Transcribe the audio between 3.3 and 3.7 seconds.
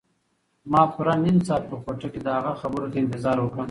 وکړ.